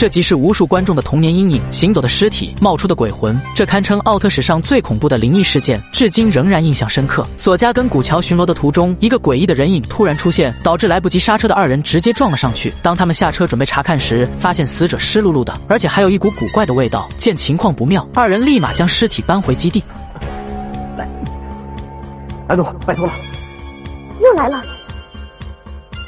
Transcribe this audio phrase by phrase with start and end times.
[0.00, 1.60] 这即是无数观众的童年阴影。
[1.70, 7.22] 行走的尸体，冒出的鬼魂，这堪称奥特史上最恐怖的灵异事件，至今仍然印象深刻。
[7.36, 12.72] 索加跟古桥巡逻的途中，一个诡异的人影突然出现，导致来不及刹车的二人直接撞了上去。
[12.82, 17.06] 当他们下车准备查看时，发现死者湿漉漉的，而且还有一股古怪的味道。
[17.18, 19.84] 见情况不妙，二人立马将尸体搬回基地。
[20.96, 21.06] 来，
[22.48, 23.12] 安总，拜托了。
[24.22, 24.64] 又来了。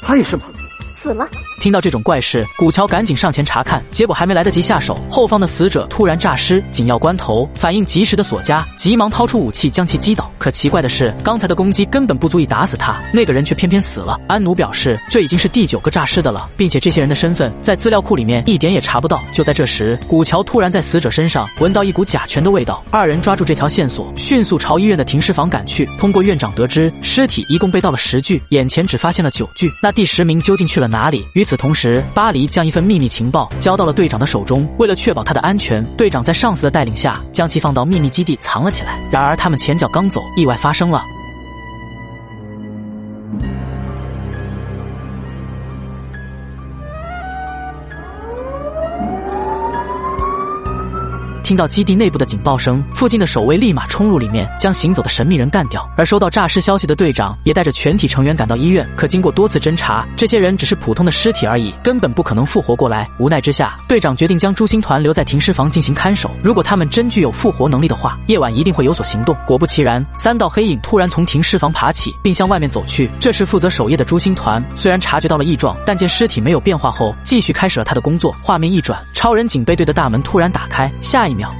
[0.00, 0.44] 他也是吗？
[1.02, 1.28] 死了。
[1.64, 6.62] 听到这种怪事，古桥赶紧上前查看，结果还没来得及下手，后方的死者突然诈尸。
[6.70, 10.30] 紧要关头，反应及时的索加急忙掏出武器将其击倒。
[10.38, 14.20] 可奇怪的是，刚才的攻击根本不足以打死他，那个人却偏偏死了。
[14.28, 19.24] 安努表示，这已经是第九个诈尸的了，并且这些人的身份在资料库里面一点也查不到。
[19.32, 25.88] 就在这时，古桥突然在死者身上闻到一股甲醛的味道，二人抓住这条线索，迅速朝医院的停尸房赶去。
[25.96, 31.24] 通过院长得知，尸体一共被盗了十具，眼前只发现了九具，那第十名究竟去了哪里？
[31.32, 34.68] 与此 同时，巴黎将一份秘密情报交到了队长的手中。
[34.78, 38.98] 为了确保他的安全，队长在上司的带领下将其放到秘密基地藏了起来。
[39.10, 41.02] 然而他们前脚刚走，意外发生了。
[51.44, 55.86] 听到基地内部的警报声，附近的守卫立马冲入里面，将行走的神秘人干掉。
[55.94, 63.06] 而收到诈尸消息的队长也带着全体成员赶到医院，可经过多次侦查，这些人只是普通的尸体而已，根本不可能复活过来。
[63.18, 66.30] 无奈之下，队长决定将朱星团留在停尸房进行看守。
[66.42, 69.36] 如果他们真具有复活能力的话，夜晚一定会有所行动。
[69.46, 73.10] 果不其然，三道黑影突然从停尸房爬起，并向外面走去。
[73.20, 78.34] 这时负责守夜的朱星团虽然察觉到了异状，但见尸体没有变化后，继续开始了他的工作。
[78.42, 81.33] 画面一转，超人警备队的大门突然打开，下一。
[81.34, 81.54] 秒。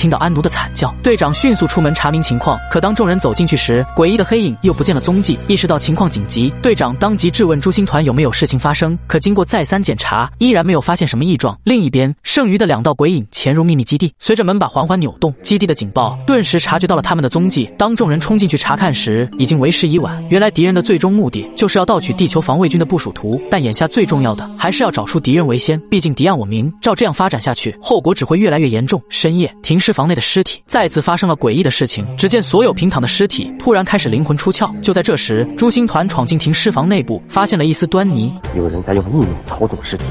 [0.00, 2.58] 听到安奴的惨叫，队长迅速出门查明情况。
[2.70, 5.38] 可当众人走进去时，诡异的黑影又不见了踪迹。
[5.46, 8.98] 意识到情况紧急，队长当即质问朱星团有没有事情发生。
[9.06, 11.54] 可经过再三检查，依然没有发现什么异状。
[11.64, 17.70] 另一边，剩余的两道鬼影潜入秘密基地，随着门把缓缓扭动，基地的警报顿时察觉到了他们的踪迹。
[17.76, 20.26] 当众人冲进去查看时，已经为时已晚。
[20.30, 25.78] 原来敌人的最终目的就是要盗取地球防卫军的部署图，但眼下最重要的还是要找出敌人为先。
[25.90, 28.98] 毕竟敌暗我明，照这样发展下去，后果只会越来越严重。
[29.10, 29.90] 深夜，停尸。
[29.90, 32.06] 房内的尸体再次发生了诡异的事情。
[32.16, 34.72] 只见所有平躺的尸体突然开始灵魂出窍。
[34.80, 38.32] 就在这时，朱星团闯进停尸房内部，发现了一丝端倪。
[38.54, 40.04] 有人在用意念操纵尸体。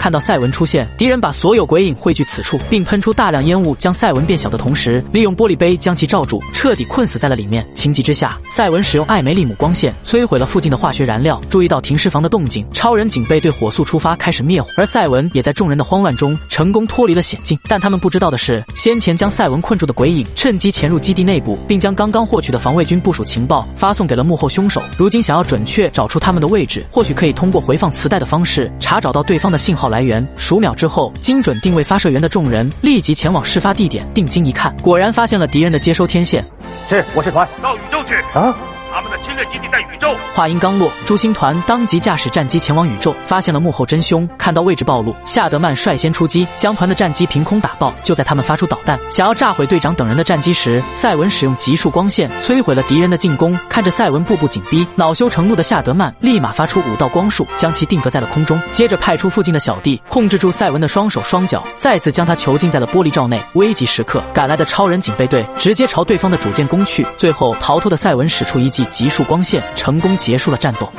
[0.00, 7.68] 看到赛文出现，敌人把所有鬼影汇聚此处，并喷出大量烟雾，将赛文变小的同时，利用玻璃杯将其罩住，彻底困死在了里面。
[7.74, 11.38] 情急之下，赛文使用艾梅利姆光线摧毁了附近的化学燃料。
[11.50, 14.70] 注意到停尸房的动静，超人警备队火速出发，开始灭火。
[14.74, 17.58] 而赛文也在众人的慌乱中成功脱离了险境。
[17.68, 24.82] 但他们不知道的是，先前将赛文困住的鬼影趁机潜入基地内部，并将刚刚获取的防卫军部署情报发送给了幕后凶手。
[24.96, 29.89] 如今想要准确找出他们的位置，或许可以通过回放磁带的方式查找到对方的信号。
[29.90, 36.42] 来源数秒之后，精准定位发射源的众人立即前往事发地点，定睛一看，果然发现了敌人的接收天线。
[36.88, 38.56] 是，我是团到宇宙去啊。
[38.92, 40.14] 他们的侵略基地在宇宙。
[40.34, 44.28] 话音刚落，朱星团当即驾驶战机前往宇宙，发现了幕后真凶。
[44.36, 47.92] 看到位置暴露，夏德曼率先出击，将团的战机凭空打爆。
[48.02, 53.58] 就在他们发出导弹，想要炸毁队长等人的战机时，赛文使用极速光线摧毁了敌人的进攻。
[53.68, 58.60] 看着赛文步步紧逼，恼羞成怒的夏德曼立马发出五道光束，将其定格在了空中。
[58.72, 63.40] 接着派出附近的小弟控制住赛文的双手双脚，再次将他囚禁在了玻璃罩内。
[63.54, 67.06] 危急时刻，赶来的超人警备队直接朝对方的主舰攻去。
[67.16, 69.62] 最后逃脱的赛文使出一计以极速光线。
[69.76, 70.90] 成功结束了战斗。